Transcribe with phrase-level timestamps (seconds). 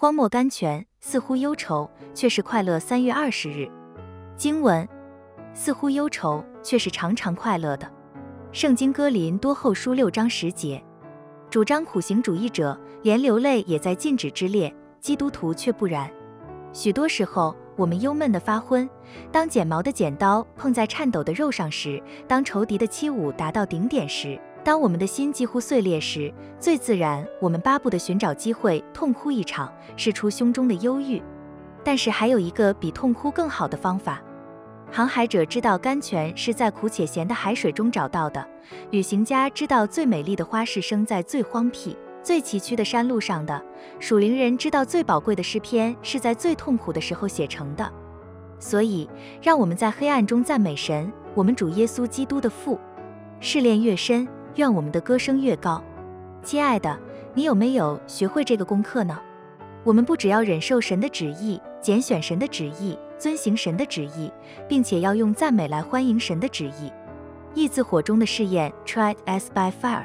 [0.00, 2.80] 荒漠甘泉，似乎忧愁，却是快乐。
[2.80, 3.70] 三月二十日，
[4.34, 4.88] 经文
[5.52, 7.86] 似乎忧愁，却是常常快乐的。
[8.50, 10.82] 圣经哥林多后书六章十节，
[11.50, 16.10] 主张苦行主义者连流泪也在禁止之列，基督徒却不然。
[16.72, 18.88] 许多时候，我们忧闷的发昏，
[19.30, 24.40] 当剪毛的剪刀碰在颤抖的肉上时，当仇敌的欺侮达到顶点时。
[24.62, 31.22] 当我们的心几乎碎裂时，最自然，我们巴不得寻找机会痛哭一场，释出胸中的忧郁。
[31.82, 34.22] 但是还有一个比痛哭更好的方法。
[34.92, 38.46] 航海者知道甘泉是在苦且咸的海水中找到的，
[38.90, 43.64] 旅行家知道最美丽的花是生在最荒僻、最崎岖的山路上的，
[43.98, 47.90] 属灵人知道最宝贵的诗篇是在最痛苦的时候写成的。
[48.58, 49.08] 所以，
[49.40, 52.78] 让我们在黑暗中赞美神，我们主耶稣基督的父。
[53.40, 54.28] 试炼越深。
[54.60, 55.82] 愿我们的歌声越高，
[56.42, 56.94] 亲爱的，
[57.32, 59.18] 你有没有学会这个功课呢？
[59.84, 64.30] 我们不只要忍受神的旨意，拣选神的旨意，遵行神的旨意，
[64.68, 66.92] 并且要用赞美来欢迎神的旨意。
[67.54, 70.04] 意字火中的试验，tried as by fire。